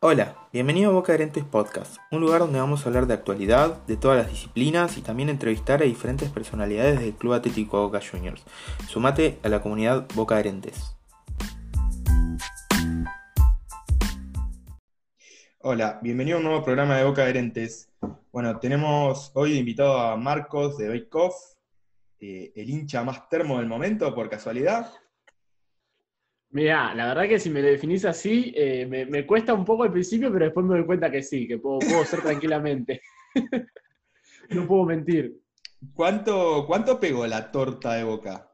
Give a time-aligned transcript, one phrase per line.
[0.00, 3.96] Hola, bienvenido a Boca Herentes Podcast, un lugar donde vamos a hablar de actualidad, de
[3.96, 8.44] todas las disciplinas y también entrevistar a diferentes personalidades del Club Atlético Boca Juniors.
[8.88, 10.94] Sumate a la comunidad Boca Herentes.
[15.60, 17.88] Hola, bienvenido a un nuevo programa de Boca Herentes.
[18.30, 21.08] Bueno, tenemos hoy invitado a Marcos de Bake
[22.20, 24.92] eh, el hincha más termo del momento, por casualidad.
[26.50, 29.92] Mira, la verdad que si me lo definís así, eh, me, cuesta un poco al
[29.92, 33.02] principio, pero después me doy cuenta que sí, que puedo, ser tranquilamente.
[34.50, 35.40] no puedo mentir.
[35.92, 38.50] ¿Cuánto, ¿Cuánto pegó la torta de boca?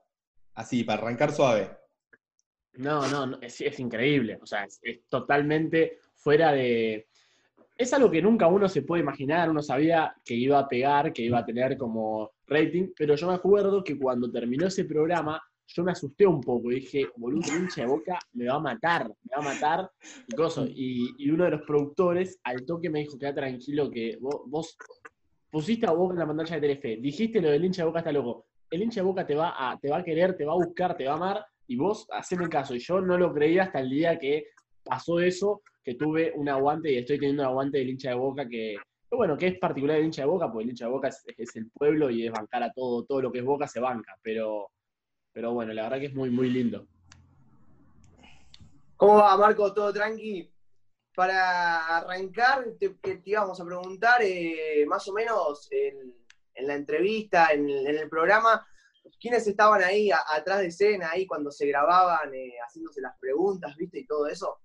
[0.55, 1.71] Así, para arrancar suave.
[2.75, 4.39] No, no, es, increíble.
[4.43, 7.09] O sea, es, totalmente fuera de.
[7.77, 9.51] Es algo que nunca uno se puede imaginar.
[9.51, 13.35] Uno sabía que iba a pegar, que iba a tener como rating, pero yo me
[13.35, 17.83] acuerdo que cuando terminó ese programa, yo me asusté un poco y dije, boludo, hincha
[17.83, 19.91] de boca me va a matar, me va a matar
[20.75, 24.77] y Y, uno de los productores al toque me dijo, queda tranquilo que vos,
[25.51, 28.13] pusiste a Boca en la pantalla de Telefe, dijiste lo del hincha de boca está
[28.13, 28.47] loco.
[28.71, 30.97] El hincha de boca te va a, te va a querer, te va a buscar,
[30.97, 32.75] te va a amar y vos haceme caso.
[32.75, 34.47] Y yo no lo creía hasta el día que
[34.83, 38.49] pasó eso, que tuve un aguante y estoy teniendo un aguante del hincha de boca
[38.49, 38.77] que,
[39.11, 41.71] bueno, que es particular del hincha de boca, porque el hincha de boca es el
[41.71, 44.71] pueblo y es bancar a todo, todo lo que es boca se banca, pero
[45.33, 46.87] pero bueno, la verdad que es muy, muy lindo.
[48.97, 49.73] ¿Cómo va, Marco?
[49.73, 50.49] ¿Todo tranqui?
[51.15, 56.15] Para arrancar, te, íbamos a preguntar eh, más o menos en,
[56.67, 58.67] la entrevista, en, el programa,
[59.21, 63.99] ¿quiénes estaban ahí atrás de escena, ahí cuando se grababan, eh, haciéndose las preguntas, viste,
[64.01, 64.59] y todo eso?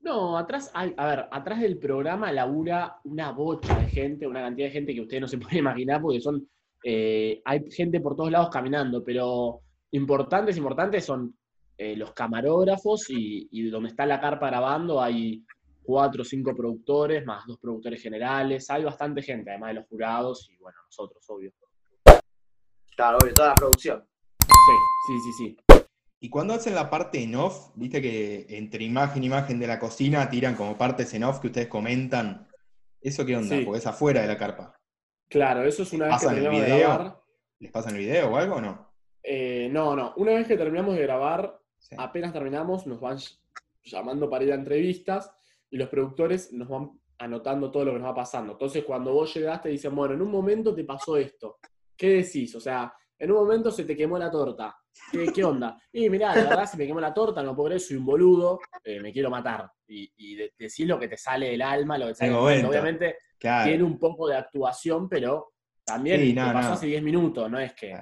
[0.00, 4.72] No, atrás, a ver, atrás del programa labura una bocha de gente, una cantidad de
[4.72, 6.48] gente que ustedes no se pueden imaginar porque son
[6.88, 11.36] eh, hay gente por todos lados caminando, pero importantes, importantes son
[11.76, 15.44] eh, los camarógrafos y, donde está la carpa grabando hay
[15.82, 20.48] cuatro o cinco productores, más dos productores generales, hay bastante gente, además de los jurados
[20.48, 21.52] y bueno, nosotros, obvio.
[22.94, 24.04] Claro, obvio, toda la producción.
[24.40, 24.72] Sí,
[25.08, 25.84] sí, sí, sí.
[26.20, 29.80] Y cuando hacen la parte en off, viste que entre imagen y imagen de la
[29.80, 32.46] cocina tiran como partes en off que ustedes comentan.
[33.00, 33.56] ¿Eso qué onda?
[33.64, 34.75] Porque es afuera de la carpa.
[35.28, 37.20] Claro, eso es una vez que terminamos de grabar.
[37.58, 38.92] ¿Les pasan el video o algo o no?
[39.22, 40.14] Eh, no, no.
[40.16, 41.58] Una vez que terminamos de grabar,
[41.96, 43.18] apenas terminamos, nos van
[43.82, 45.32] llamando para ir a entrevistas
[45.70, 48.52] y los productores nos van anotando todo lo que nos va pasando.
[48.52, 51.58] Entonces, cuando vos llegaste, dicen, bueno, en un momento te pasó esto.
[51.96, 52.54] ¿Qué decís?
[52.54, 54.76] O sea, en un momento se te quemó la torta.
[55.34, 55.78] ¿Qué, onda?
[55.92, 58.60] Y mirá, la verdad, si me quemó la torta, no puedo creer, soy un boludo,
[58.84, 59.70] eh, me quiero matar.
[59.88, 63.82] Y, y decís lo que te sale del alma, lo que te sale Obviamente, tiene
[63.82, 65.52] un poco de actuación, pero
[65.84, 67.96] también pasó hace 10 minutos, no es que.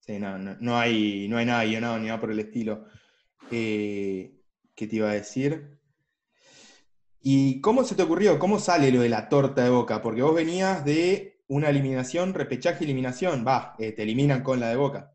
[0.00, 1.64] Sí, no, no, hay, no hay nada
[1.98, 2.84] ni nada por el estilo.
[3.50, 4.40] Eh,
[4.74, 5.78] ¿Qué te iba a decir?
[7.20, 8.38] ¿Y cómo se te ocurrió?
[8.38, 10.02] ¿Cómo sale lo de la torta de boca?
[10.02, 13.46] Porque vos venías de una eliminación, repechaje, eliminación.
[13.46, 15.14] Va, eh, te eliminan con la de boca.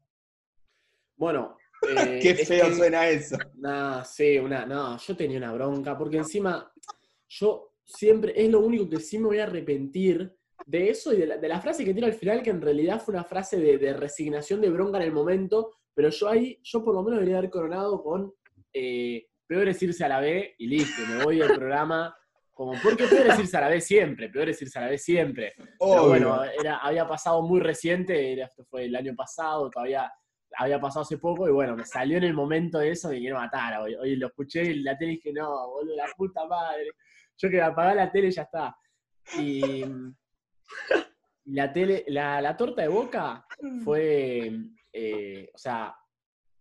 [1.15, 1.58] Bueno.
[1.87, 3.37] Eh, Qué feo suena eso.
[3.55, 6.71] No, sí, una, no, yo tenía una bronca, porque encima
[7.27, 10.35] yo siempre, es lo único que sí me voy a arrepentir
[10.65, 13.23] de eso y de la, frase que tiene al final, que en realidad fue una
[13.23, 17.19] frase de, resignación, de bronca en el momento, pero yo ahí, yo por lo menos
[17.19, 18.33] debería haber coronado con
[18.73, 22.15] eh, peor es irse a la B y listo, me voy del programa.
[22.51, 24.97] Como, porque peor es irse a la B siempre, peor es irse a la B
[24.97, 25.53] siempre.
[25.79, 30.11] Pero bueno, era, había pasado muy reciente, esto fue el año pasado, todavía
[30.57, 33.37] había pasado hace poco, y bueno, me salió en el momento de eso, me quiero
[33.37, 33.81] matar.
[33.81, 36.91] Hoy, hoy lo escuché en la tele y dije, no, boludo, la puta madre
[37.39, 38.77] yo que apagar la tele y ya está.
[39.37, 39.83] Y
[41.45, 43.45] la tele, la, torta de boca
[43.83, 44.51] fue,
[44.91, 45.95] eh, o sea,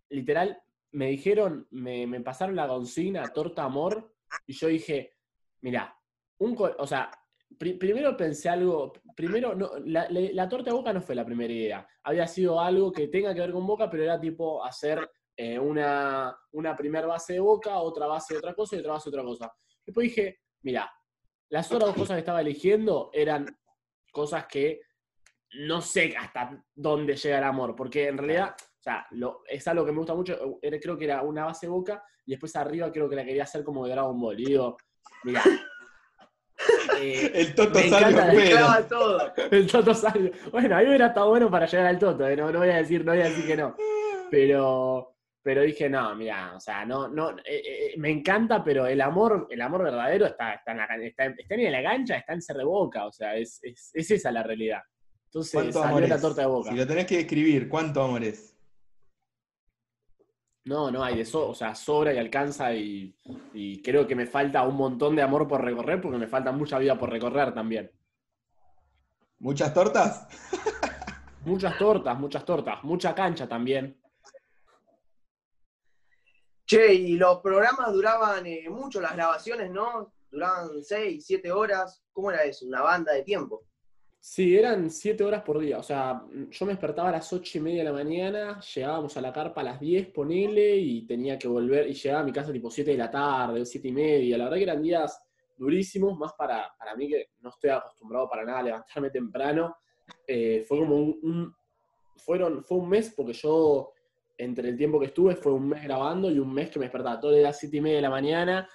[0.09, 0.61] literal,
[0.91, 4.15] me dijeron, me, pasaron la consigna, torta amor,
[4.47, 5.17] y yo dije,
[5.61, 5.95] mira,
[6.39, 7.11] un, o sea,
[7.57, 12.27] primero pensé algo, primero, no, la, torta de boca no fue la primera idea, había
[12.27, 16.75] sido algo que tenga que ver con boca, pero era tipo hacer eh, una, una
[16.75, 19.53] primera base de boca, otra base de otra cosa y otra base de otra cosa.
[19.85, 20.89] Después dije, mira,
[21.49, 23.45] las otras dos cosas que estaba eligiendo eran
[24.11, 24.81] cosas que
[25.53, 29.07] no sé hasta dónde llega el amor, porque en realidad, o sea,
[29.47, 32.91] es algo que me gusta mucho, creo que era una base boca, y después arriba
[32.91, 34.77] creo que la quería hacer como de Dragon Ball, y digo,
[35.23, 35.41] mira.
[37.01, 39.33] Eh, el Toto salió todo.
[39.51, 40.31] El Toto salió.
[40.51, 42.77] Bueno, a mí hubiera estado bueno para llegar al Toto, eh, no, no voy a
[42.77, 43.75] decir, no voy a decir que no.
[44.29, 49.01] Pero, pero dije, no, mira, o sea, no, no, eh, eh, me encanta, pero el
[49.01, 52.41] amor, el amor verdadero está, está, en, la, está, está en la cancha, está en
[52.41, 54.81] ser de boca, o sea, es, es, es esa la realidad.
[55.25, 56.71] Entonces salió la torta de boca.
[56.71, 58.55] Si lo tenés que describir, ¿cuánto amor es?
[60.65, 63.15] No, no hay de eso, o sea, sobra y alcanza y,
[63.53, 66.77] y creo que me falta un montón de amor por recorrer porque me falta mucha
[66.77, 67.91] vida por recorrer también.
[69.39, 70.27] ¿Muchas tortas?
[71.45, 73.97] Muchas tortas, muchas tortas, mucha cancha también.
[76.65, 80.13] Che, y los programas duraban eh, mucho, las grabaciones, ¿no?
[80.29, 82.03] Duraban 6, 7 horas.
[82.11, 82.67] ¿Cómo era eso?
[82.67, 83.63] Una banda de tiempo.
[84.21, 85.79] Sí, eran siete horas por día.
[85.79, 89.21] O sea, yo me despertaba a las ocho y media de la mañana, llegábamos a
[89.21, 92.51] la carpa a las 10, ponele, y tenía que volver, y llegaba a mi casa
[92.51, 94.37] tipo 7 de la tarde, siete y media.
[94.37, 95.21] La verdad que eran días
[95.57, 99.77] durísimos, más para, para mí que no estoy acostumbrado para nada a levantarme temprano.
[100.27, 101.55] Eh, fue como un,
[102.17, 103.93] fueron, fue un mes, porque yo,
[104.37, 107.19] entre el tiempo que estuve, fue un mes grabando y un mes que me despertaba
[107.21, 108.69] todo las siete y media de la mañana,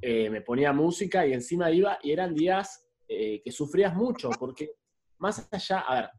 [0.00, 2.81] eh, me ponía música y encima iba, y eran días
[3.12, 4.76] eh, que sufrías mucho, porque
[5.18, 6.10] más allá, a ver,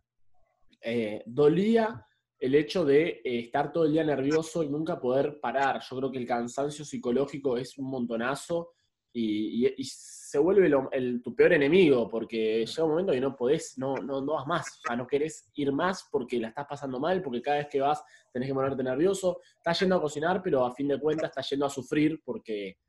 [0.81, 2.05] eh, dolía
[2.39, 5.81] el hecho de eh, estar todo el día nervioso y nunca poder parar.
[5.89, 8.73] Yo creo que el cansancio psicológico es un montonazo
[9.13, 13.95] y, se vuelve el- tu peor enemigo, porque llega un momento que no podés, no,
[13.97, 17.21] no, no vas más, o sea, no querés ir más porque la estás pasando mal,
[17.21, 20.73] porque cada vez que vas tenés que ponerte nervioso, estás yendo a cocinar, pero a
[20.73, 22.79] fin de cuentas estás yendo a sufrir porque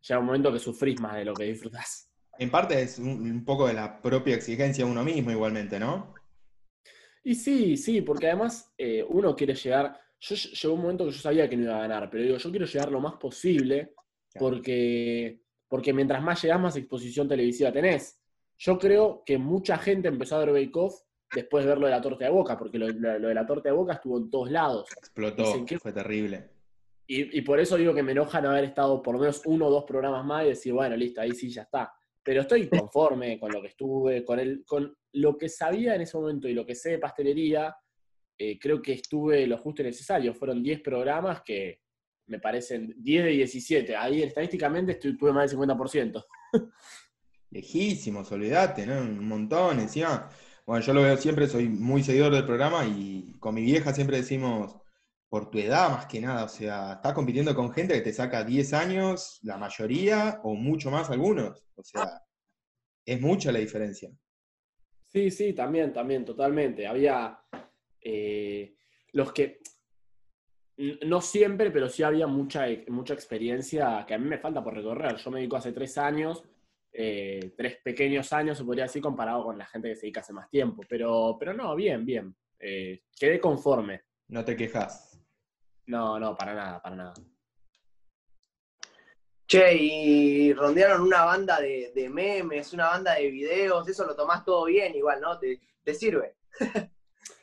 [0.00, 2.11] llega un momento que sufrís más de lo que disfrutás.
[2.38, 6.14] En parte es un, un poco de la propia exigencia a uno mismo igualmente, ¿no?
[7.24, 9.96] Y sí, sí, porque además eh, uno quiere llegar.
[10.20, 12.36] Yo ll- llegó un momento que yo sabía que no iba a ganar, pero digo,
[12.36, 13.94] yo quiero llegar lo más posible
[14.32, 14.46] Claro.
[14.56, 18.18] porque, porque mientras más llegás, más exposición televisiva tenés.
[18.58, 21.00] Yo creo que mucha gente empezó a ver Bake Off
[21.34, 23.46] después de ver lo de la torta de boca, porque lo, lo- lo de la
[23.46, 24.88] torta de boca estuvo en todos lados.
[24.96, 26.50] Explotó, Dicen fue terrible.
[27.06, 29.66] Y, y por eso digo que me enoja no haber estado por lo menos uno
[29.66, 31.92] o dos programas más y decir, bueno, listo, ahí sí ya está.
[32.24, 36.16] Pero estoy conforme con lo que estuve, con, el, con lo que sabía en ese
[36.16, 37.74] momento y lo que sé de pastelería.
[38.38, 40.34] eh, creo que estuve lo justo y necesario.
[40.34, 41.80] Fueron 10 programas que
[42.26, 43.96] me parecen 10 de 17.
[43.96, 46.24] Ahí estadísticamente estuve, tuve más del 50%.
[47.50, 49.00] Lejísimos, olvídate, ¿no?
[49.00, 49.80] Un montón.
[49.80, 50.30] Encima,
[50.66, 54.16] bueno, yo lo veo siempre, soy muy seguidor del programa y con mi vieja siempre
[54.18, 54.76] decimos,
[55.32, 58.44] por tu edad más que nada, o sea, estás compitiendo con gente que te saca
[58.44, 61.66] 10 años, la mayoría, o mucho más algunos.
[61.74, 62.20] O sea,
[63.02, 64.10] es mucha la diferencia.
[65.06, 66.86] Sí, sí, también, también, totalmente.
[66.86, 67.40] Había
[68.02, 68.76] eh,
[69.12, 69.60] los que,
[71.06, 75.16] no siempre, pero sí había mucha, mucha experiencia que a mí me falta por recorrer.
[75.16, 76.44] Yo me dedico hace tres años,
[76.92, 80.34] eh, tres pequeños años, se podría decir, comparado con la gente que se dedica hace
[80.34, 80.82] más tiempo.
[80.86, 82.36] Pero, pero no, bien, bien.
[82.58, 84.02] Eh, quedé conforme.
[84.28, 85.11] No te quejas.
[85.92, 87.14] No, no, para nada, para nada.
[89.46, 94.42] Che, y rondearon una banda de, de memes, una banda de videos, eso lo tomás
[94.44, 95.38] todo bien igual, ¿no?
[95.38, 96.36] Te, te sirve.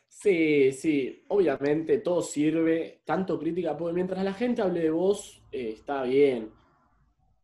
[0.08, 5.74] Sí, sí, obviamente todo sirve, tanto crítica, porque mientras la gente hable de vos, eh,
[5.78, 6.52] está bien.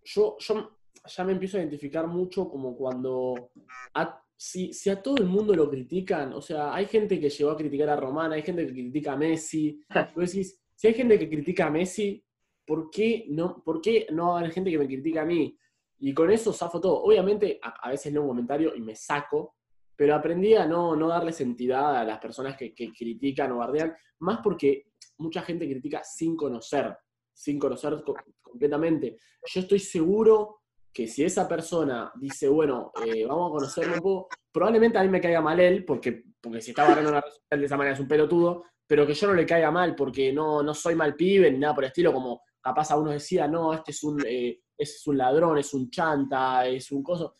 [0.03, 0.71] Yo, yo
[1.05, 3.51] ya me empiezo a identificar mucho como cuando,
[3.93, 7.51] a- si, si a todo el mundo lo critican, o sea, hay gente que llegó
[7.51, 9.79] a criticar a Román, hay gente que critica a Messi,
[10.15, 12.23] vos decís, si hay gente que critica a Messi,
[12.65, 15.57] ¿por qué no, por qué no haber gente que me critica a mí?
[15.99, 17.03] Y con eso zafo todo.
[17.03, 19.55] Obviamente, a, a veces leo un comentario y me saco,
[19.95, 23.95] pero aprendí a no, no darles entidad a las personas que, que critican o bardean,
[24.19, 24.87] más porque
[25.19, 26.95] mucha gente critica sin conocer,
[27.33, 29.17] sin conocer co- completamente.
[29.45, 30.61] Yo estoy seguro
[30.91, 35.09] que si esa persona dice, bueno, eh, vamos a conocerlo un poco, probablemente a mí
[35.09, 37.93] me caiga mal él, porque, porque si está barriendo una red social de esa manera
[37.95, 41.15] es un pelotudo, pero que yo no le caiga mal, porque no, no soy mal
[41.15, 44.21] pibe ni nada por el estilo, como capaz a uno decía, no, este es un,
[44.25, 47.35] eh, ese es un ladrón, es un chanta, es un coso.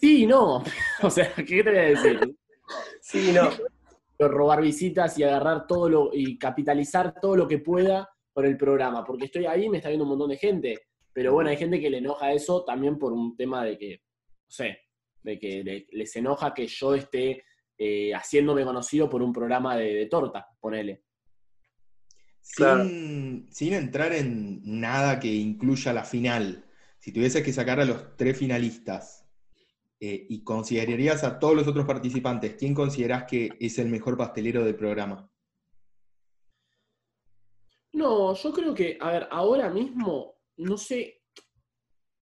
[0.00, 0.62] Sí, y no.
[1.02, 2.36] o sea, ¿qué te voy a decir?
[3.00, 3.48] Sí, no.
[4.28, 9.04] robar visitas y agarrar todo lo y capitalizar todo lo que pueda por el programa,
[9.04, 10.78] porque estoy ahí, me está viendo un montón de gente,
[11.12, 14.50] pero bueno, hay gente que le enoja eso también por un tema de que, no
[14.50, 14.78] sé,
[15.22, 17.42] de que le- les enoja que yo esté
[17.78, 21.04] eh, haciéndome conocido por un programa de, de torta, ponele.
[22.56, 22.84] Claro.
[22.84, 26.64] Sin, sin entrar en nada que incluya la final,
[26.98, 29.24] si tuvieses que sacar a los tres finalistas
[30.00, 34.64] eh, y considerarías a todos los otros participantes, ¿quién considerás que es el mejor pastelero
[34.64, 35.30] del programa?
[37.92, 41.22] No, yo creo que, a ver, ahora mismo, no sé,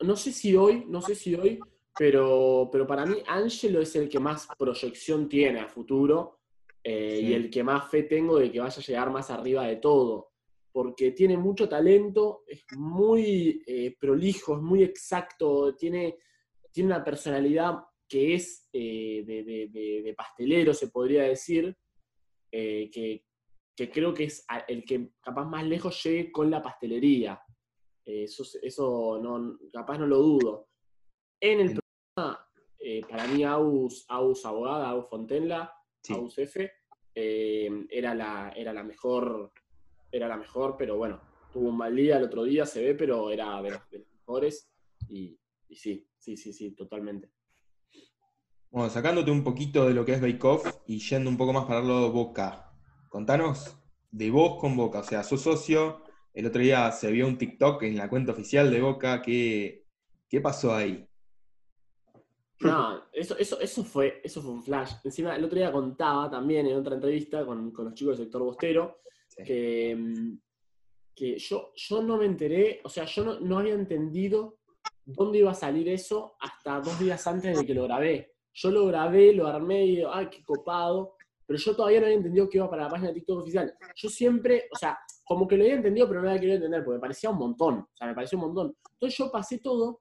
[0.00, 1.60] no sé si hoy, no sé si hoy,
[1.98, 6.40] pero, pero para mí Angelo es el que más proyección tiene a futuro
[6.84, 7.26] eh, Sí.
[7.26, 10.32] y el que más fe tengo de que vaya a llegar más arriba de todo,
[10.72, 16.16] porque tiene mucho talento, es muy eh, prolijo, es muy exacto, tiene,
[16.70, 21.76] tiene una personalidad que es eh, de, de- de- de pastelero, se podría decir,
[22.52, 23.24] eh, que,
[23.74, 27.40] que creo que es el que capaz más lejos llegue con la pastelería.
[28.04, 30.68] Eso, eso no, capaz no lo dudo.
[31.40, 31.80] En el
[32.78, 36.12] eh, para mí, Aus, Aus Abogada, Aus Fontenla, Sí.
[36.12, 36.70] Aus F,
[37.14, 39.52] eh, era, la, era la mejor,
[40.12, 41.20] era la mejor, pero bueno,
[41.52, 44.08] tuvo un mal día el otro día, se ve, pero era de los, de los
[44.12, 44.70] mejores.
[45.08, 45.36] Y,
[45.68, 47.32] y sí, sí, sí, sí, totalmente.
[48.70, 51.64] Bueno, sacándote un poquito de lo que es Bake Off y yendo un poco más
[51.64, 52.72] para el lado Boca.
[53.08, 53.76] Contanos
[54.10, 55.00] de vos con Boca.
[55.00, 56.02] O sea, sos socio.
[56.34, 59.22] El otro día se vio un TikTok en la cuenta oficial de Boca.
[59.22, 59.86] ¿Qué,
[60.28, 61.05] qué pasó ahí?
[62.60, 64.94] No, eso, eso, eso, fue, eso fue un flash.
[65.04, 68.42] Encima, el otro día contaba también en otra entrevista con, con los chicos del sector
[68.42, 68.98] bostero
[69.28, 69.42] Sí.
[69.44, 70.38] que, mm,
[71.14, 74.58] que yo, yo no me enteré, o sea, yo no, no había entendido
[75.04, 78.34] dónde iba a salir eso hasta dos días antes de que lo grabé.
[78.54, 82.16] Yo lo grabé, lo armé y digo, ay, qué copado, pero yo todavía no había
[82.18, 83.74] entendido que iba para la página de TikTok oficial.
[83.94, 86.96] Yo siempre, o sea, como que lo había entendido, pero no había querido entender, porque
[86.96, 88.76] me parecía un montón, o sea, me parecía un montón.
[88.92, 90.00] Entonces yo pasé todo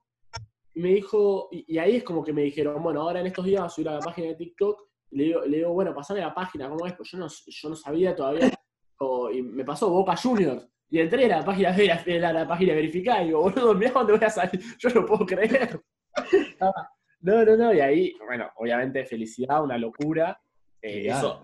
[0.76, 3.46] y me dijo, y, y ahí es como que me dijeron, bueno, ahora en estos
[3.46, 4.78] días vas a subir a la página de TikTok,
[5.10, 6.92] y le digo, le digo bueno, pasame la página, ¿cómo es?
[6.92, 8.50] Pues yo no, yo no sabía todavía,
[8.98, 11.72] o- y me pasó Boca Juniors, y entré a la página,
[12.06, 15.06] de la, la página verificada, y digo, boludo, mirá dónde voy a salir, yo no
[15.06, 15.80] puedo creer.
[16.60, 16.72] Ah,
[17.22, 20.38] No, no, no, y ahí, bueno, obviamente felicidad, una locura,
[20.82, 21.40] eh, eso,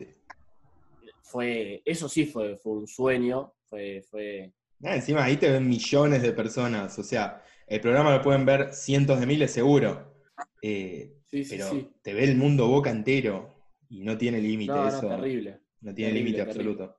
[1.22, 4.52] fue, eso sí fue, fue un sueño, fue, fue,
[4.84, 6.98] Ah, encima ahí te ven millones de personas.
[6.98, 7.40] O sea,
[7.72, 10.14] el programa lo pueden ver cientos de miles seguro.
[10.60, 11.90] Eh, sí, sí, pero sí.
[12.02, 13.54] te ve el mundo Boca entero.
[13.88, 15.08] Y no tiene límite No, no, eso.
[15.08, 15.60] terrible.
[15.80, 16.98] No tiene límite absoluto.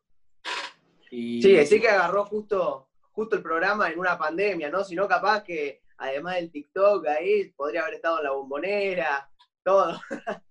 [1.11, 4.83] Y, Sí, decir que agarró justo, justo el programa en una pandemia, ¿no?
[4.83, 9.29] Si no, capaz que además del TikTok ahí podría haber estado en la bombonera,
[9.63, 9.99] todo.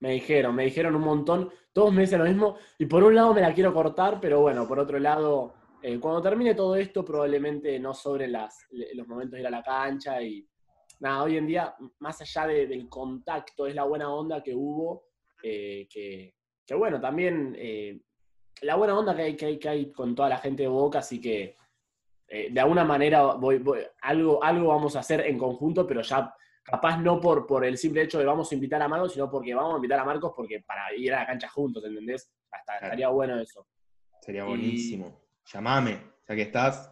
[0.00, 3.34] Me dijeron, me dijeron un montón, todos me dicen lo mismo, y por un lado
[3.34, 7.78] me la quiero cortar, pero bueno, por otro lado, eh, cuando termine todo esto, probablemente
[7.78, 10.46] no sobre las, los momentos de ir a la cancha y
[11.00, 15.04] nada, hoy en día, más allá de- del contacto, es la buena onda que hubo,
[15.42, 16.34] eh, que,
[16.66, 18.00] que bueno, también eh,
[18.62, 20.98] la buena onda que hay, que, hay, que hay con toda la gente de Boca,
[20.98, 21.54] así que
[22.30, 26.98] de alguna manera voy, voy- algo, algo vamos a hacer en conjunto, pero ya capaz
[27.00, 29.72] no por, por el simple hecho de vamos a invitar a Marcos, sino porque vamos
[29.72, 32.30] a invitar a Marcos porque para ir a la cancha juntos, ¿entendés?
[32.50, 33.66] Hasta, estaría bueno eso.
[34.20, 35.27] Sería Y- buenísimo.
[35.52, 36.90] Llamame, ya que estás.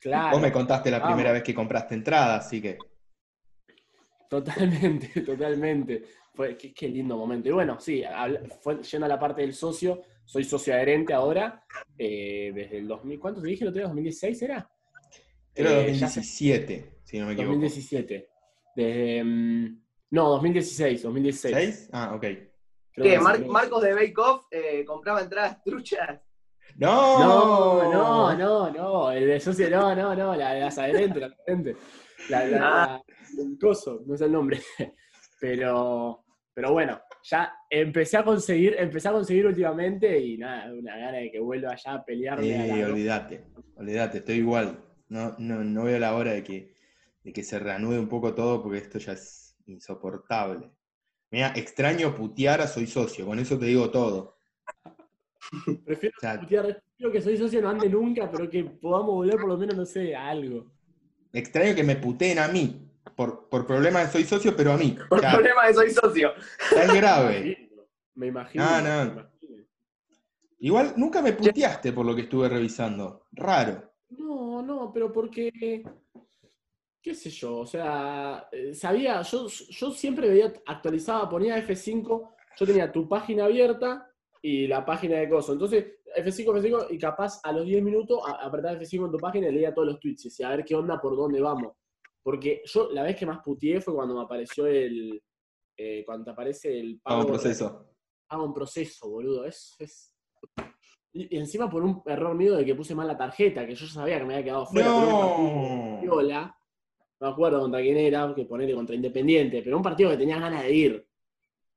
[0.00, 0.32] Claro.
[0.32, 1.14] Vos me contaste la vamos.
[1.14, 2.78] primera vez que compraste entrada, así que.
[4.28, 6.04] Totalmente, totalmente.
[6.34, 7.48] Fue, qué, qué lindo momento.
[7.48, 8.02] Y bueno, sí,
[8.60, 11.64] fue, yendo a la parte del socio, soy socio adherente ahora,
[11.96, 13.90] eh, desde el 2000, ¿cuánto te dije el otro día?
[13.92, 14.70] ¿2016 era?
[15.54, 17.52] Era Eh, ya hace- 2017, si no me equivoco.
[17.52, 18.28] 2017.
[18.74, 21.54] Desde, mm, no, 2016, 2016.
[21.56, 21.88] ¿Seis?
[21.92, 22.20] Ah, ok.
[22.20, 22.50] Creo
[23.04, 23.18] ¿Qué?
[23.18, 23.46] Mar-.
[23.46, 26.20] Marcos de Bake Off eh, compraba entradas truchas.
[26.78, 27.18] ¡No!
[27.18, 31.26] No, no, no, no, el de socio, no, no, no, la de las adherentes, la
[31.28, 31.76] adherente.
[32.28, 33.02] La, la, la-
[33.38, 34.60] el coso, no sé el nombre.
[35.38, 41.18] Pero, pero bueno, ya empecé a conseguir, empecé a conseguir últimamente y nada, una gana
[41.18, 43.44] de que vuelva allá a pelearme a Eh, la- olvídate,
[43.76, 44.82] olvídate, estoy igual.
[45.08, 46.74] No, no, no veo la hora de que,
[47.22, 50.70] de que se reanude un poco todo porque esto ya es insoportable.
[51.30, 54.38] Mira, extraño putear a soy socio, con eso te digo todo.
[55.84, 59.36] Prefiero, O sea, putear, prefiero que soy socio no ande nunca, pero que podamos volver
[59.36, 60.66] por lo menos, no sé, a algo.
[61.32, 64.96] extraño que me puteen a mí, por, por problemas de soy socio, pero a mí.
[65.08, 66.32] Por O sea, problema de soy socio.
[66.74, 67.70] tan grave.
[68.14, 68.64] Me imagino.
[68.64, 69.02] No, me no.
[69.04, 69.30] imagino.
[70.58, 73.26] Igual nunca me puteaste por lo que estuve revisando.
[73.32, 73.92] Raro.
[74.10, 75.84] No, no, pero porque,
[77.02, 82.66] qué sé yo, o sea, eh, sabía, yo, yo siempre veía, actualizaba, ponía F5, yo
[82.66, 84.10] tenía tu página abierta
[84.48, 85.52] y la página de coso.
[85.52, 85.84] Entonces,
[86.16, 89.52] F5, F5, y capaz a los 10 minutos a- apretaba F5 en tu página y
[89.52, 91.72] leía todos los tweets y a ver qué onda, por dónde vamos.
[92.22, 95.20] Porque yo la vez que más puteé fue cuando me apareció el,
[95.76, 97.90] eh, cuando te aparece el Hago un pago- proceso.
[98.28, 99.44] hago un proceso, boludo.
[99.46, 100.14] Es, es...
[101.12, 103.86] Y y encima por un error mío de que puse mal la tarjeta, que yo
[103.86, 104.88] ya sabía que me había quedado fuera.
[104.88, 105.98] No.
[106.02, 106.56] Viola,
[107.20, 110.38] no me acuerdo contra quién era, que ponerle contra Independiente, pero un partido que tenía
[110.38, 111.08] ganas de ir.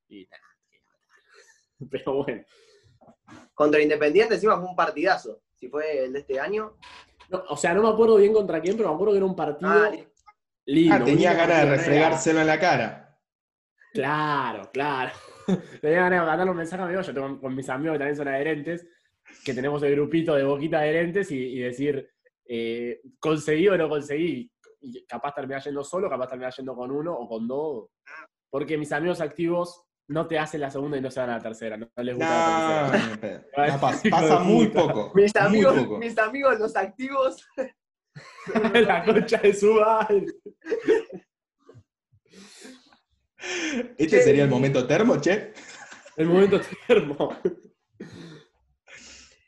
[0.09, 0.43] Y nada,
[1.91, 2.43] pero bueno.
[3.53, 5.41] Contra Independiente encima fue un partidazo.
[5.55, 6.77] Si fue el de este año.
[7.29, 9.35] No, o sea, no me acuerdo bien contra quién, pero me acuerdo que era un
[9.35, 9.91] partido Ah,
[10.65, 10.95] lindo.
[10.95, 13.19] Ah, tenía ganas de refregárselo en la cara.
[13.93, 15.11] Claro, claro.
[15.81, 18.15] Tenía ganas de mandarle un mensaje a mi yo tengo con mis amigos que también
[18.15, 18.87] son adherentes,
[19.43, 22.07] que tenemos el grupito de boquita adherentes y, y decir,
[22.47, 24.51] eh, conseguí o no conseguí.
[24.81, 27.89] Y capaz terminar yendo solo, capaz terminar yendo con uno o con dos.
[28.49, 31.41] Porque mis amigos activos no te hacen la segunda y no se van a la
[31.41, 31.77] tercera.
[31.77, 33.45] No, les gusta la tercera.
[33.67, 35.11] no, pasa, muy poco.
[35.13, 35.97] Mis muy amigos, poco.
[35.99, 37.47] mis amigos, los activos.
[38.73, 40.25] la concha de su madre.
[43.97, 45.53] Este sería el momento termo, che.
[46.17, 47.37] El momento termo.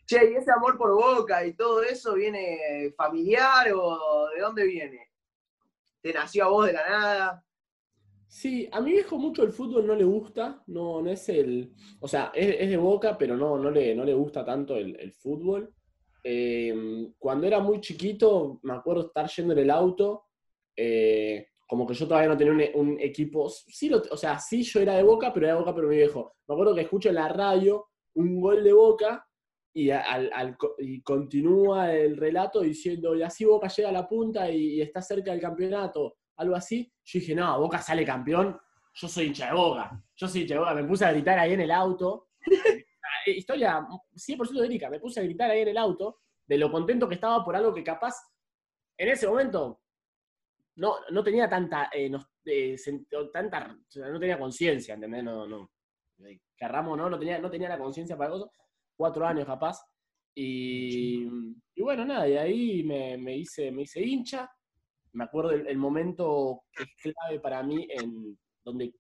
[0.06, 5.10] Che, ¿y ese amor por Boca y todo eso viene familiar o de dónde viene?
[6.04, 7.46] ¿Te nació a vos de la nada?
[8.32, 12.08] Sí, a mi viejo mucho el fútbol no le gusta, no, no es el, o
[12.08, 15.74] sea, es, de Boca, pero no, no, le, no le gusta tanto el, fútbol.
[16.24, 16.74] Eh,
[17.20, 20.28] cuando era muy chiquito, me acuerdo estar yendo en el auto,
[20.78, 24.80] eh, como que yo todavía no tenía un, equipo, sí lo- o sea, sí yo
[24.80, 26.36] era de Boca, pero era de Boca pero mi viejo.
[26.48, 29.28] Me acuerdo que escucho en la radio un gol de Boca
[29.74, 34.50] y, al- al y continúa el relato diciendo, y así Boca llega a la punta
[34.50, 36.92] y, y está cerca del campeonato, algo así.
[37.04, 38.60] Yo dije, no, Boca sale campeón,
[38.94, 40.74] yo soy hincha de Boca, yo soy hincha de Boca.
[40.76, 42.30] Me puse a gritar ahí en el auto.
[42.46, 43.86] Eh, Historia
[44.16, 47.44] 100% verídica, me puse a gritar ahí en el auto de lo contento que estaba
[47.46, 48.16] por algo que capaz
[48.98, 49.82] en ese momento
[50.76, 52.76] no, no tenía tanta, eh, nos- eh,
[53.32, 55.24] tanta no tenía conciencia, ¿entendés?
[55.24, 55.72] No, no.
[56.56, 57.10] Querramos, ¿no?
[57.10, 58.52] No tenía, no tenía la conciencia para eso.
[58.96, 59.80] Cuatro años capaz.
[60.36, 61.26] Y,
[61.76, 64.50] y bueno, nada, y ahí me, me hice, me hice hincha.
[65.14, 68.94] Me acuerdo el, el momento que es clave para mí en donde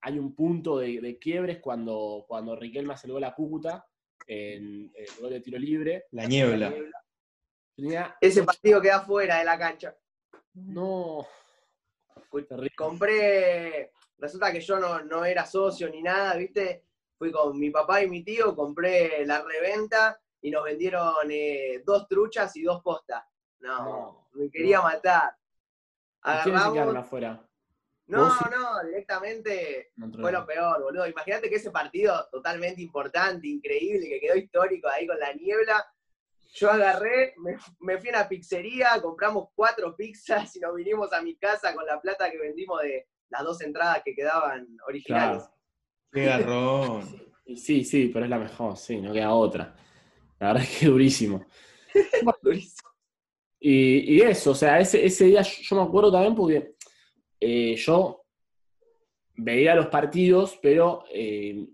[0.00, 3.86] hay un punto de, de quiebres cuando, cuando Riquelme hace el gol a Cúcuta,
[4.26, 6.04] en el gol de tiro libre.
[6.12, 6.72] La niebla.
[7.76, 9.96] Tenía- Ese partido queda fuera de la cancha.
[10.54, 11.26] no,
[12.48, 12.70] terrible.
[12.76, 16.84] Compré, resulta que yo no, no era socio ni nada, ¿viste?
[17.16, 22.06] Fui con mi papá y mi tío, compré la reventa y nos vendieron eh, dos
[22.06, 23.24] truchas y dos postas.
[23.60, 24.84] No, No, me quería no.
[24.84, 25.32] matar.
[26.24, 26.96] ¿Y quiénes se quedaron Agarramos.
[27.06, 27.44] afuera?
[28.06, 31.06] No, no, directamente fue lo peor, boludo.
[31.06, 35.86] Imagínate que ese partido totalmente importante, increíble, que quedó histórico ahí con la niebla.
[36.54, 41.20] Yo agarré, me, me fui a una pizzería, compramos cuatro pizzas y nos vinimos a
[41.20, 45.42] mi casa con la plata que vendimos de las dos entradas que quedaban originales.
[45.42, 45.54] Claro.
[46.12, 47.28] Qué garrón.
[47.56, 49.74] Sí, sí, pero es la mejor, sí, no queda otra.
[50.38, 51.46] La verdad es que durísimo.
[52.42, 52.87] Durísimo.
[53.60, 56.74] Y, eso, o sea, ese, ese día yo, me acuerdo también porque
[57.40, 58.24] eh, yo
[59.36, 61.66] veía los partidos, pero eh,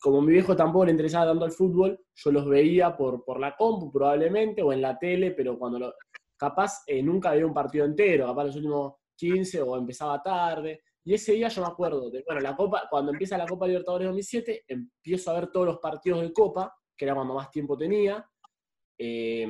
[0.00, 3.56] como mi viejo tampoco le interesaba tanto el fútbol, yo los veía por, por la
[3.56, 5.94] compu probablemente o en la tele, pero cuando lo,
[6.36, 10.82] capaz eh, nunca veía un partido entero, capaz los últimos 15 o empezaba tarde.
[11.04, 14.08] Y ese día yo me acuerdo de, bueno, la Copa, cuando empieza la Copa Libertadores
[14.08, 18.28] 2007, empiezo a ver todos los partidos de Copa, que era cuando más tiempo tenía.
[18.98, 19.46] eh,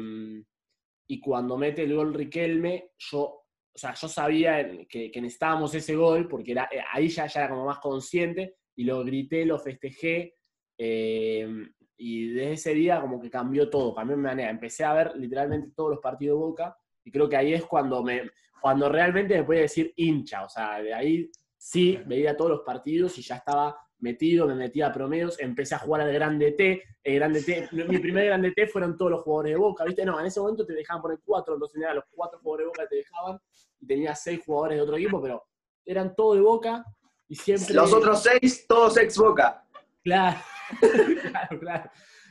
[1.09, 3.45] y cuando mete el gol Riquelme, yo, o
[3.75, 7.51] sea, yo sabía que, que necesitábamos ese gol, porque era, eh, ahí ya, ya era
[7.51, 10.37] como más consciente, y lo grité, lo festejé,
[10.77, 11.49] eh,
[11.97, 14.51] y desde ese día como que cambió todo, cambió mi manera.
[14.51, 18.05] Empecé a ver literalmente todos los partidos de Boca, y creo que ahí es cuando,
[18.05, 22.61] me, cuando realmente me podía decir hincha, o sea, de ahí sí, veía todos los
[22.61, 26.83] partidos y ya estaba metido, me metía a promedios, empecé a jugar al Grande T,
[27.03, 30.05] el Grande T, mi primer Grande T fueron todos los jugadores de Boca, ¿viste?
[30.05, 32.89] No, en ese momento te dejaban poner cuatro, entonces eran los cuatro jugadores de Boca
[32.89, 33.39] te dejaban,
[33.81, 35.45] y tenía seis jugadores de otro equipo, pero
[35.85, 36.85] eran todos de Boca,
[37.29, 37.75] y siempre...
[37.75, 39.65] Los otros seis, todos ex boca.
[40.03, 40.39] Claro,
[41.31, 41.91] claro, claro.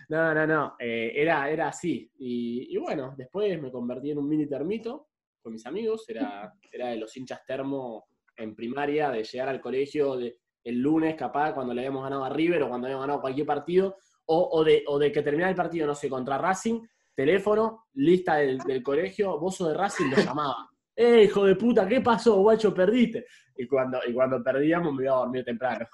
[0.10, 2.10] No, no, no, eh, era, era así.
[2.18, 5.10] Y, y bueno, después me convertí en un mini termito
[5.48, 10.18] con mis amigos, era, era de los hinchas termo en primaria, de llegar al colegio
[10.18, 13.48] de, el lunes, capaz, cuando le habíamos ganado a River o cuando habíamos ganado cualquier
[13.48, 16.82] partido, o, o de, o de que terminara el partido, no sé, contra Racing,
[17.16, 20.70] teléfono, lista del, del colegio, vos sos de Racing, lo llamaba.
[20.96, 23.28] ¡Eh, hijo de puta, qué pasó, guacho, perdiste!
[23.56, 25.88] Y cuando, y cuando perdíamos me iba a dormir temprano.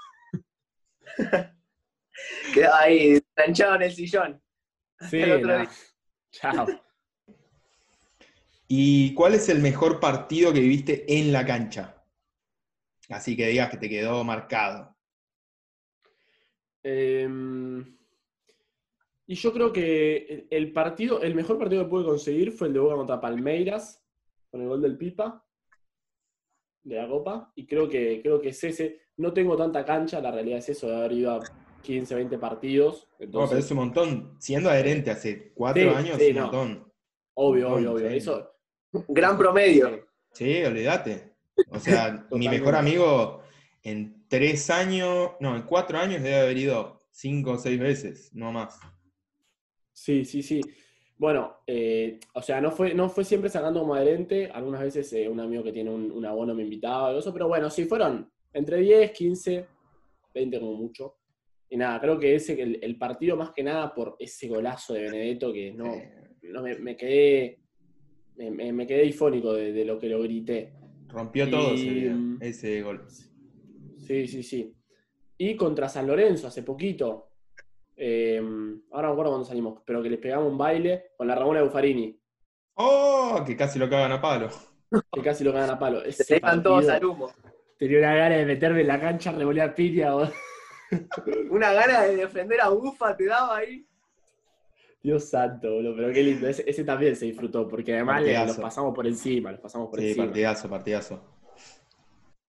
[2.54, 4.42] Quedaba ahí, planchado en el sillón.
[5.10, 5.58] Sí, El otro no.
[5.60, 5.70] día.
[6.32, 6.66] Chao.
[8.68, 12.03] ¿Y cuál es el mejor partido que viviste en la cancha?
[13.10, 14.96] Así que digas que te quedó marcado.
[16.84, 17.98] Em,
[19.26, 22.80] y yo creo que el partido, el mejor partido que pude conseguir fue el de
[22.80, 24.04] Boca contra Palmeiras,
[24.52, 25.46] con el gol del Pipa,
[26.84, 27.52] de la Copa.
[27.56, 29.02] Y creo que, creo que es ese.
[29.18, 31.40] No tengo tanta cancha, la realidad es eso, de haber ido a
[31.82, 33.08] 15, 20 partidos.
[33.20, 34.38] No, pero es un montón.
[34.40, 36.42] Siendo adherente hace cuatro Sí, años, sí, un no.
[36.44, 36.94] montón.
[37.36, 38.10] obvio, montón, obvio, obvio.
[38.10, 38.16] sí.
[38.18, 38.50] Eso,
[39.08, 40.08] Gran promedio.
[40.34, 41.33] Sí, olvídate.
[41.70, 43.42] O sea, mi mejor amigo
[43.84, 48.52] en tres años, no, en cuatro años debe haber ido cinco o seis veces, no
[48.52, 48.80] más.
[49.92, 50.62] Sí, sí, sí.
[51.18, 54.50] Bueno, eh, o sea, no fue, no fue siempre sacando como adherente.
[54.52, 57.48] Algunas veces eh, un amigo que tiene un, un abono me invitaba y eso, pero
[57.48, 59.66] bueno, sí, fueron entre 10, 15
[60.34, 61.18] 20 como mucho.
[61.70, 65.04] Y nada, creo que ese, el, el partido más que nada por ese golazo de
[65.04, 65.96] Benedetto que no,
[66.44, 67.60] no me, me quedé
[68.36, 70.74] me quedé difónico de, de lo que lo grité.
[71.14, 73.06] Rompió todo ese, Y- día, ese gol.
[74.06, 74.76] Sí, sí, sí.
[75.38, 77.30] Y contra San Lorenzo hace poquito.
[77.96, 78.38] eh,
[78.92, 81.62] ahora no me acuerdo cuándo salimos, pero que les pegamos un baile con la Ramona
[81.62, 82.20] Buffarini,
[82.76, 83.44] ¡Oh!
[83.46, 84.50] Que casi lo cagan a palo.
[85.12, 86.02] que casi lo ganan a palo.
[86.02, 87.32] Se Ese dejan todos al humo.
[87.78, 90.10] tenía una gana de meterme en la cancha, revolear piña.
[91.52, 93.86] Una gana de defender a Bufa te daba ahí.
[95.04, 96.48] Dios santo, boludo, pero qué lindo.
[96.48, 100.00] Ese, ese también se disfrutó, porque además le- los pasamos por encima, los pasamos por
[100.00, 100.26] Sí, encima.
[100.28, 101.40] partidazo, partidazo.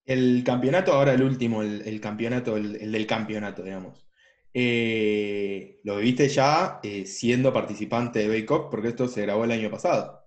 [0.07, 4.07] El campeonato, ahora el último, el, el campeonato, el, el del campeonato, digamos.
[4.53, 9.51] Eh, lo viviste ya eh, siendo participante de Bake Off, porque esto se grabó el
[9.51, 10.21] año pasado.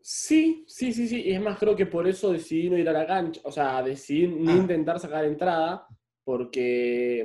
[0.00, 1.22] Sí, sí, sí, sí.
[1.26, 3.40] Y es más, creo que por eso decidí no ir a la cancha.
[3.44, 4.56] O sea, decidí ni Ah.
[4.56, 5.86] intentar sacar entrada,
[6.24, 7.24] porque,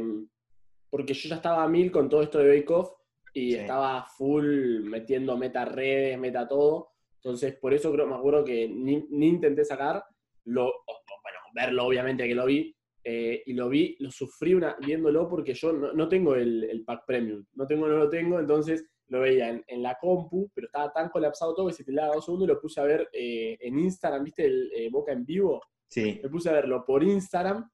[0.90, 2.92] porque yo ya estaba a mil con todo esto de Bake Off
[3.34, 3.58] y Sí.
[3.60, 6.90] estaba full metiendo meta redes, meta todo.
[7.16, 10.04] Entonces, por eso creo, me acuerdo que ni, ni intenté sacar.
[10.46, 12.74] Lo, bueno, verlo obviamente que lo vi.
[13.10, 16.84] eh, y lo vi, lo sufrí una, viéndolo porque yo no, no tengo el, el
[16.84, 17.46] pack premium.
[17.54, 21.08] No tengo, no lo tengo, entonces lo veía en, en la compu, pero estaba tan
[21.10, 23.80] colapsado todo que se te daba dos segundos y lo puse a ver eh, en
[23.80, 24.44] Instagram, ¿viste?
[24.46, 25.62] El eh, Boca en vivo.
[25.90, 26.20] Sí.
[26.22, 27.70] Me puse a verlo por Instagram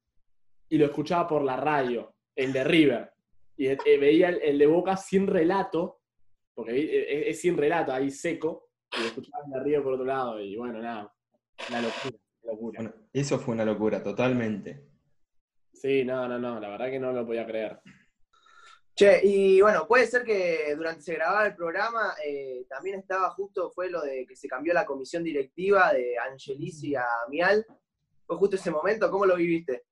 [0.68, 3.12] y lo escuchaba por la radio, el de River.
[3.56, 6.00] Y eh, veía el, el de Boca sin relato,
[6.54, 9.92] porque vi- eh, es, sin relato, ahí seco, y lo escuchaba el de River por
[9.94, 10.40] otro lado.
[10.40, 11.12] Y bueno, nada,
[11.68, 12.82] una locura, una locura.
[12.82, 14.88] Bueno, eso fue una locura, totalmente.
[15.72, 17.80] Sí, no, no, no, la verdad que no lo podía creer.
[18.96, 23.72] Che, y bueno, puede ser que durante se grababa el programa eh, también estaba justo,
[23.72, 27.66] fue lo de que se cambió la comisión directiva de Angelisi a Mial.
[28.24, 29.10] ¿Fue justo ese momento?
[29.10, 29.84] ¿Cómo lo viviste?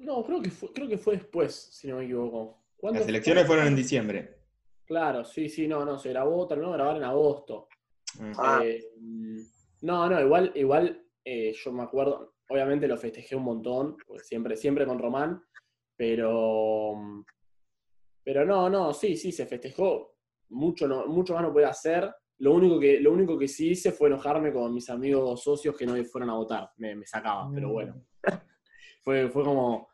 [0.00, 2.64] No, creo que fue, creo que fue después, si no me equivoco.
[2.76, 3.10] ¿Cuándo Las fue?
[3.10, 4.38] elecciones fueron en diciembre.
[4.86, 7.68] Claro, sí, sí, no, no, se grabó, terminó de grabar en agosto.
[8.18, 8.32] Mm.
[8.38, 8.60] Ah.
[8.64, 8.82] Eh,
[9.82, 14.86] no, no, igual, igual eh, yo me acuerdo, obviamente lo festejé un montón, siempre, siempre
[14.86, 15.42] con Román,
[15.96, 17.24] pero,
[18.24, 20.16] pero no, no, sí, sí, se festejó,
[20.48, 22.12] mucho, no, mucho más no podía hacer.
[22.38, 25.84] Lo único, que, lo único que sí hice fue enojarme con mis amigos socios que
[25.84, 28.02] no fueron a votar, me, me sacaban, pero bueno.
[29.02, 29.89] Fue, fue como,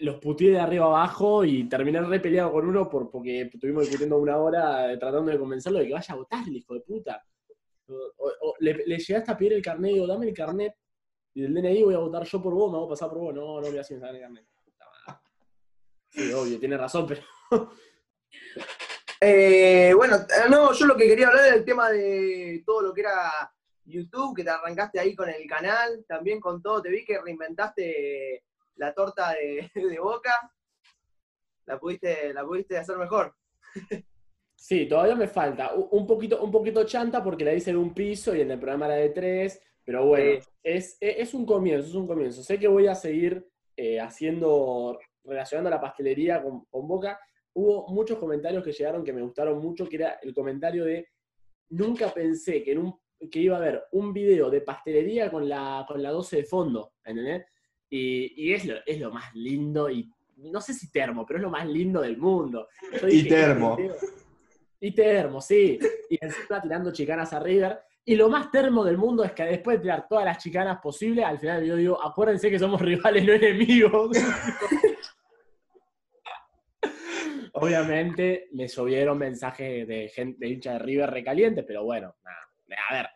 [0.00, 4.18] los puteé de arriba abajo y terminé re peleado con uno por, porque estuvimos discutiendo
[4.18, 7.24] una hora eh, tratando de convencerlo de que vaya a votar, hijo de puta.
[8.60, 10.74] Le, le llegaste a pedir el carnet, digo, dame el carnet
[11.34, 13.34] y del DNI voy a votar yo por vos, me voy a pasar por vos.
[13.34, 14.46] No, no voy a hacer el carnet.
[16.08, 17.22] Sí, obvio, tiene razón, pero
[19.22, 22.94] Eh, bueno, eh, no, yo lo que quería hablar era el tema de todo lo
[22.94, 23.52] que era
[23.84, 28.44] YouTube, que te arrancaste ahí con el canal, también con todo, te vi que reinventaste
[28.80, 30.32] la torta de, de boca,
[31.66, 33.34] la pudiste, la pudiste hacer mejor.
[34.56, 35.72] sí, todavía me falta.
[35.74, 38.86] Un poquito, un poquito chanta porque la hice de un piso y en el programa
[38.86, 42.42] era de tres, pero bueno, es, es es un comienzo, es un comienzo.
[42.42, 47.20] Sé que voy a seguir eh, haciendo, relacionando la pastelería con, con Boca.
[47.52, 51.08] Hubo muchos comentarios que llegaron que me gustaron mucho, que era el comentario de
[51.70, 55.84] nunca pensé que, en un, que iba a haber un video de pastelería con la,
[55.86, 57.44] con la 12 de fondo, ¿entendés?
[57.90, 61.42] Y, y es, lo, es lo más lindo y no sé si termo, pero es
[61.42, 62.68] lo más lindo del mundo.
[63.00, 63.72] Yo Y termo.
[63.72, 63.96] "Este video-
[64.80, 65.78] Y termo, sí.
[66.08, 67.78] Y encima tirando chicanas a River.
[68.04, 71.24] Y lo más termo del mundo es que después de tirar todas las chicanas posibles,
[71.26, 74.16] al final video digo, acuérdense que somos rivales, no enemigos.
[77.52, 82.38] Obviamente me llovieron mensajes de gente de hincha de River recaliente, pero bueno, nada.
[82.88, 83.08] A ver,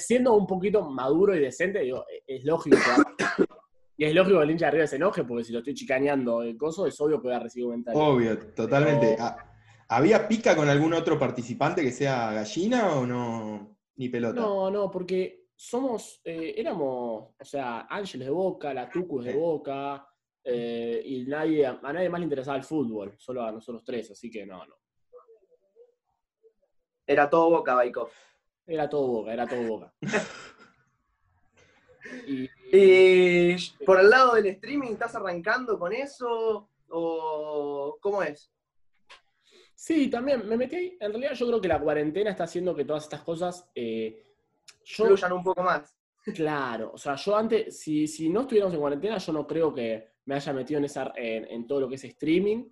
[0.00, 3.44] siendo un poquito maduro y decente, digo, es lógico que
[3.96, 6.42] y es lógico que el hincha de River se enoje, porque si lo estoy chicaneando
[6.42, 8.02] el coso, es obvio que voy a recibir comentarios.
[8.02, 9.14] Obvio, totalmente.
[9.16, 9.36] Pero- Ah,
[9.88, 13.76] ¿Había pica con algún otro participante que sea gallina o no?
[13.96, 14.40] Ni pelota.
[14.40, 19.34] No, no, porque somos, eh, éramos, o sea, Ángeles de Boca, la Tucu es de
[19.34, 20.08] Boca,
[20.42, 24.30] eh, y nadie, a nadie más le interesaba el fútbol, solo a nosotros tres, así
[24.30, 24.74] que no, no.
[27.06, 28.08] Era todo boca, Baikov.
[28.66, 29.94] Era todo Boca, era todo Boca.
[32.26, 36.68] Y, Y por el lado del streaming, ¿estás arrancando con eso?
[36.88, 38.50] ¿O cómo es?
[39.74, 40.96] sí, también me metí ahí.
[40.98, 43.68] En realidad yo creo que la cuarentena está haciendo que todas estas cosas...
[43.74, 44.24] eh,
[44.82, 45.94] yo, Fluyan un poco más.
[46.34, 50.14] Claro, o sea, yo antes, si, si no estuviéramos en cuarentena, yo no creo que
[50.24, 52.64] me haya metido en, esa, en, en todo lo que es streaming.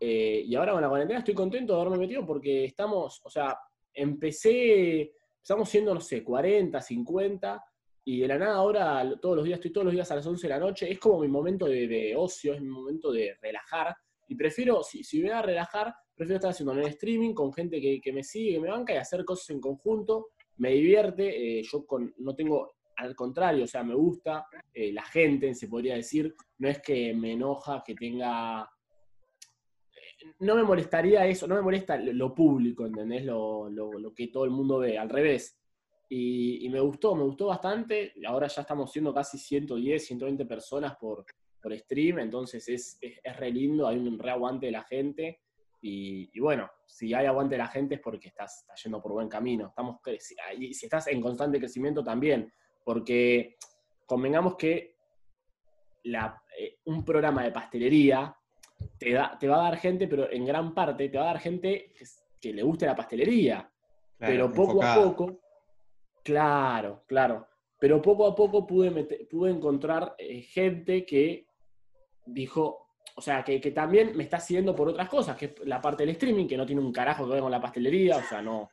[0.00, 3.56] Eh, y ahora con la cuarentena estoy contento de haberme metido porque estamos, o sea,
[3.94, 7.64] empecé, empezamos siendo, no sé, 40, 50,
[8.08, 10.46] Y de la nada ahora, todos los días, estoy todos los días a las 11
[10.46, 13.94] de la noche, es como mi momento de, ocio, es mi momento de relajar.
[14.28, 18.12] Y prefiero, si, si voy a relajar, prefiero estar haciendo en streaming con gente que,
[18.14, 20.28] me sigue, que me banca y hacer cosas en conjunto.
[20.56, 25.02] Me divierte, eh, yo con, no tengo, al contrario, o sea, me gusta eh, la
[25.02, 26.34] gente, se podría decir.
[26.56, 28.66] No es que me enoja que tenga
[30.40, 33.26] no me molestaría eso, no me molesta lo, público, ¿entendés?
[33.26, 33.70] Lo,
[34.16, 35.58] que todo el mundo ve, al revés.
[36.10, 38.14] Y, me gustó, me gustó bastante.
[38.26, 41.24] Ahora ya estamos siendo casi 110, 120 personas por,
[41.60, 45.40] por stream, entonces es, es, re lindo, hay un re aguante de la gente.
[45.80, 49.68] Y, bueno, si hay aguante de la gente es porque estás, yendo por buen camino.
[49.68, 49.98] Estamos,
[50.58, 52.52] y si estás en constante crecimiento también,
[52.84, 53.56] porque
[54.06, 54.96] convengamos que
[56.04, 58.34] la, eh, un programa de pastelería
[58.98, 61.92] te, va a dar gente, pero en gran parte te va a dar gente
[62.40, 63.70] que, le guste la pastelería.
[64.18, 65.40] pero poco a poco,
[66.28, 67.48] claro, claro.
[67.78, 68.90] Pero poco a poco pude,
[69.30, 71.46] pude encontrar eh, gente que
[72.26, 76.02] dijo, o sea, que, también me está siguiendo por otras cosas, que es la parte
[76.02, 78.68] del streaming, que no tiene un carajo que ver con la pastelería, o sea, no.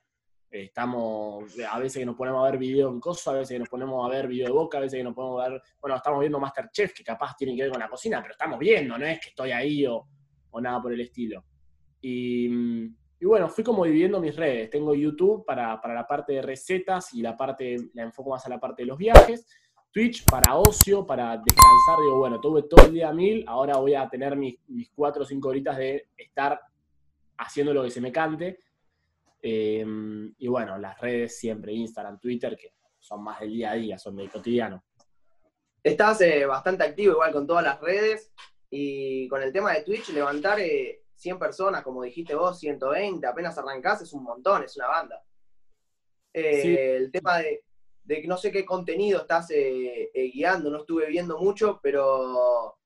[0.52, 3.70] Estamos, a veces que nos ponemos a ver video en coso, a veces que nos
[3.70, 6.20] ponemos a ver video de boca, a veces que nos ponemos a ver, bueno, estamos
[6.20, 9.20] viendo Masterchef, que capaz tiene que ver con la cocina, pero estamos viendo, no es
[9.20, 10.08] que estoy ahí o,
[10.52, 11.44] o nada por el estilo.
[12.02, 12.50] Y,
[13.24, 14.70] bueno, fui como dividiendo mis redes.
[14.70, 18.60] Tengo YouTube para, la parte de recetas y la parte, la enfoco más a la
[18.60, 19.48] parte de los viajes.
[19.92, 22.00] Twitch para ocio, para descansar.
[22.04, 25.26] Digo, bueno, tuve todo el día mil, ahora voy a tener mis, mis cuatro o
[25.26, 26.60] cinco horitas de estar
[27.38, 28.60] haciendo lo que se me cante.
[29.42, 33.98] Em, y bueno, las redes siempre, Instagram, Twitter, que son más del día a día,
[33.98, 34.84] son del cotidiano.
[35.82, 38.34] Estás eh, bastante activo igual con todas las redes.
[38.70, 40.60] Y con el tema de Twitch, levantar
[41.16, 45.24] 100 eh, personas, como dijiste vos, 120, apenas arrancás, es un montón, es una banda.
[46.34, 47.64] Eh, el tema de,
[48.04, 52.78] de, no sé qué contenido estás eh, guiando, no estuve viendo mucho, pero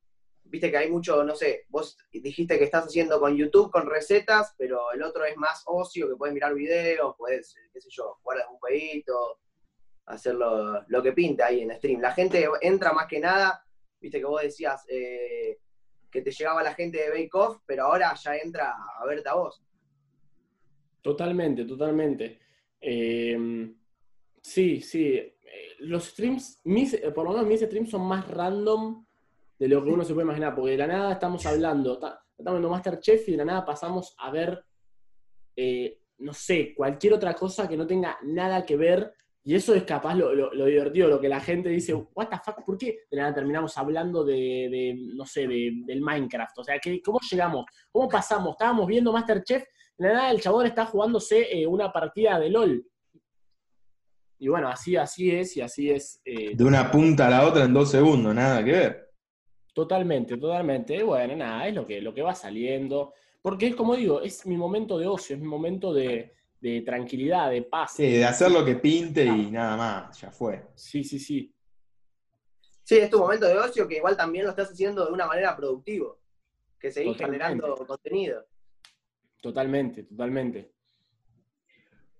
[0.44, 4.54] viste que hay mucho, no sé, vos dijiste que estás haciendo con YouTube, con recetas,
[4.58, 8.42] pero el otro es más ocio, que puedes mirar videos, puedes, qué sé yo, jugar
[8.42, 9.40] algún jueguito,
[10.06, 12.02] hacer lo, lo, que pinta ahí en stream.
[12.02, 13.64] La gente entra más que nada,
[14.00, 15.60] viste que vos decías, eh,
[16.10, 19.36] que te llegaba la gente de Bake Off, pero ahora ya entra a verte a
[19.36, 19.64] vos.
[21.02, 22.40] Totalmente, totalmente.
[22.80, 23.76] Em,
[24.42, 25.20] sí, sí.
[25.80, 29.06] Los streams, mis, por lo menos mis streams son más random
[29.58, 32.70] de lo que uno se puede imaginar, porque de la nada estamos hablando, estamos viendo
[32.70, 34.64] Masterchef y de la nada pasamos a ver,
[35.56, 39.14] eh, no sé, cualquier otra cosa que no tenga nada que ver
[39.50, 42.78] y eso es capaz lo, divertido, lo que la gente dice, what the fuck, ¿por
[42.78, 46.60] qué de nada terminamos hablando de, no sé, del Minecraft?
[46.60, 47.66] O sea, ¿cómo llegamos?
[47.92, 48.52] ¿Cómo pasamos?
[48.52, 49.64] Estábamos viendo Masterchef,
[49.98, 52.86] de nada el chabón está jugándose eh, una partida de LOL.
[54.38, 56.22] Y bueno, así, así es, y así es.
[56.26, 59.10] Eh, de una punta a la otra en dos segundos, nada que ver.
[59.74, 61.02] Totalmente, totalmente.
[61.02, 63.16] Bueno, nada, es lo que, lo que va saliendo.
[63.42, 67.50] Porque es como digo, es mi momento de ocio, es mi momento de, de tranquilidad,
[67.50, 67.94] de paz.
[67.96, 70.68] Sí, de hacer lo que pinte y nada más, ya fue.
[70.76, 71.54] Sí, sí, sí.
[72.84, 75.56] Sí, es tu momento de ocio que igual también lo estás haciendo de una manera
[75.56, 76.16] productiva,
[76.80, 78.46] que seguís generando contenido.
[79.42, 80.74] Totalmente, totalmente.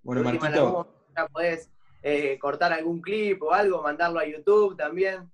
[0.02, 1.06] Bueno, Marquito.
[1.16, 1.68] Ya podés
[2.02, 5.30] eh, cortar algún clip o algo, mandarlo a YouTube también.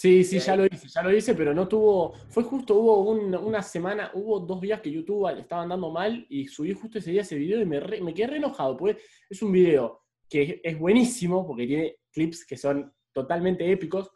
[0.00, 2.14] Sí, sí, ya lo hice, ya lo hice, pero no tuvo.
[2.30, 6.48] Fue justo, hubo una semana, hubo dos días que YouTube le estaba andando mal y
[6.48, 9.52] subí justo ese día ese video y me, me quedé re enojado, porque es un
[9.52, 14.10] video que es, buenísimo, porque tiene clips que son totalmente épicos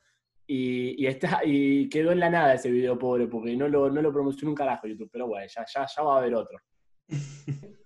[0.46, 4.10] y, está, y quedó en la nada ese video, pobre, porque no lo, no lo
[4.10, 6.58] promocionó un carajo YouTube, pero bueno, ya, ya, ya va a haber otro.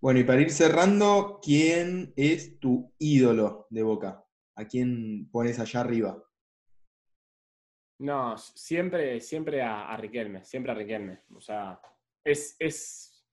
[0.00, 4.24] bueno, y para ir cerrando, ¿quién es tu ídolo de Boca?
[4.54, 6.22] ¿A quién pones allá arriba?
[7.98, 11.20] No, siempre, siempre a, Riquelme, siempre a Riquelme.
[11.34, 11.80] O sea,
[12.22, 13.26] es, es,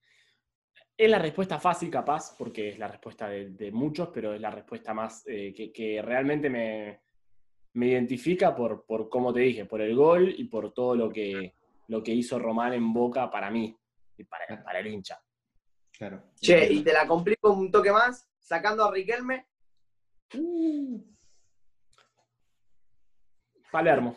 [0.96, 4.94] es, la respuesta fácil, capaz, porque es la respuesta de, muchos, pero es la respuesta
[4.94, 7.02] más eh, que, realmente me,
[7.88, 11.56] identifica por, por, como te dije, por el gol y por todo lo que,
[11.88, 13.76] lo que hizo Román en Boca para mí
[14.18, 15.20] y para, para el hincha.
[15.92, 16.24] Claro.
[16.36, 19.46] Che, y te la complico un toque más, sacando a Riquelme.
[20.36, 21.14] Uh.
[23.74, 24.16] Palermo.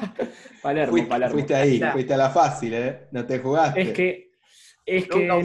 [0.62, 1.32] Palermo, fuiste, Palermo.
[1.34, 3.08] Fuiste ahí, fuiste a la fácil, ¿eh?
[3.12, 3.80] No te jugaste.
[3.80, 4.30] Es que.
[4.84, 5.26] Es que.
[5.26, 5.40] No,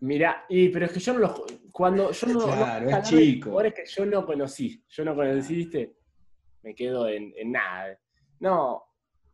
[0.00, 1.46] Mira, y, pero es que yo no lo.
[1.72, 2.44] Cuando yo no.
[2.44, 3.50] Claro, es chico.
[3.50, 4.84] Ahora es que yo no conocí.
[4.88, 5.96] Yo no conocí, ¿viste?
[6.62, 7.98] Me quedo en, nada.
[8.40, 8.84] No.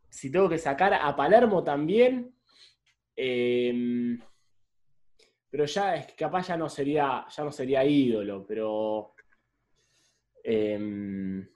[0.09, 2.35] Si tengo que sacar a Palermo también.
[3.17, 4.19] Em,
[5.51, 9.15] pero ya es que capaz ya no sería, ya no sería ídolo, pero
[10.43, 11.47] Em,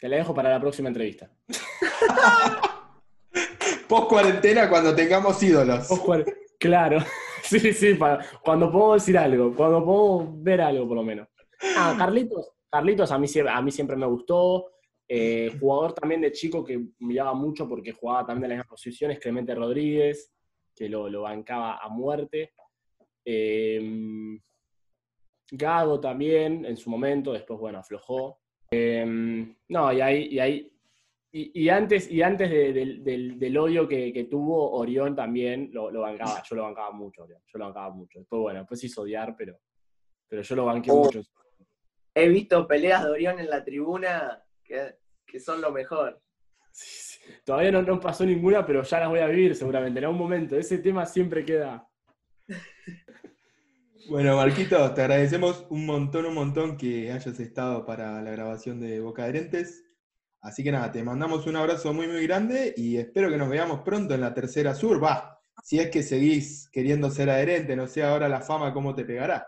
[0.00, 1.30] te la dejo para la próxima entrevista.
[3.88, 5.88] Post cuarentena cuando tengamos ídolos.
[6.58, 6.98] Claro,
[7.42, 11.28] sí, sí, para- cuando puedo decir algo, cuando puedo ver algo por lo menos.
[11.76, 14.66] Ah, Carlitos, Carlitos a mí, a mí siempre me gustó.
[15.12, 19.18] Eh, jugador también de chico que miraba mucho porque jugaba también en las mismas posiciones,
[19.18, 20.30] Clemente Rodríguez,
[20.74, 22.52] que lo, lo bancaba a muerte.
[23.24, 24.38] Eh,
[25.50, 28.38] Gago también en su momento, después, bueno, aflojó.
[28.72, 29.04] Eh,
[29.68, 30.66] no, y ahí, y ahí
[31.32, 35.70] y, y antes, y antes de- del, del- del odio que, que tuvo, Orión también
[35.72, 36.42] lo, lo bancaba.
[36.48, 37.40] Yo lo bancaba mucho, Orión.
[37.46, 38.18] Yo lo bancaba mucho.
[38.18, 39.58] Después, bueno, después hizo odiar, pero,
[40.28, 41.04] pero yo lo banqué Oh.
[41.04, 41.20] mucho.
[42.14, 46.20] He visto peleas de Orión en la tribuna que, que son lo mejor.
[46.72, 47.32] Sí, sí.
[47.44, 50.56] Todavía no, no pasó ninguna, pero ya las voy a vivir seguramente en algún momento.
[50.56, 51.86] Ese tema siempre queda.
[54.10, 58.98] Bueno, Marquitos, te agradecemos un montón, un montón que hayas estado para la grabación de
[59.00, 59.84] Boca Adherentes.
[60.40, 63.82] Así que nada, te mandamos un abrazo muy, muy grande y espero que nos veamos
[63.82, 65.00] pronto en la tercera sur.
[65.02, 69.04] Va, si es que seguís queriendo ser adherente, no sé ahora la fama cómo te
[69.04, 69.46] pegará.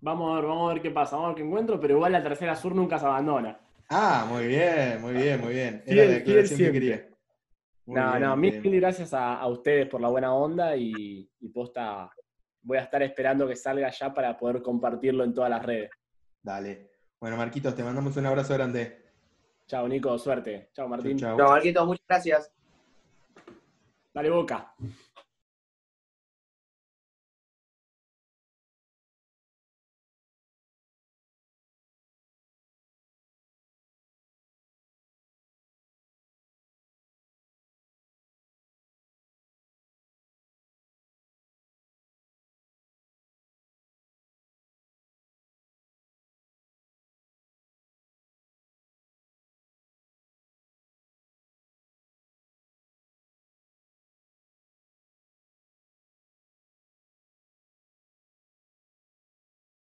[0.00, 2.12] Vamos a ver, vamos a ver qué pasa, vamos a ver qué encuentro, pero igual
[2.12, 3.58] la tercera sur nunca se abandona.
[3.88, 5.82] Ah, muy bien, muy bien, muy bien.
[5.86, 7.08] Fiel, Era la fiel aclaración que quería.
[7.86, 11.28] Muy No, bien, no, mil, mil gracias a, a ustedes por la buena onda y,
[11.40, 12.10] y posta,
[12.66, 15.90] voy a estar esperando que salga ya para poder compartirlo en todas las redes.
[16.42, 16.90] Dale.
[17.20, 19.04] Bueno, Marquitos, te mandamos un abrazo grande.
[19.66, 20.70] Chao, Nico, suerte.
[20.74, 21.16] Chao, Martín.
[21.16, 22.52] No, Marquitos, muchas gracias.
[24.12, 24.74] Dale boca.